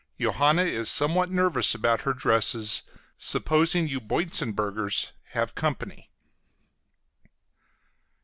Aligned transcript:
Johanna 0.19 0.63
is 0.63 0.89
somewhat 0.89 1.29
nervous 1.29 1.75
about 1.75 2.01
her 2.01 2.15
dresses, 2.15 2.81
supposing 3.19 3.87
you 3.87 4.01
Boitzenburgers 4.01 5.11
have 5.35 5.53
company. 5.53 6.09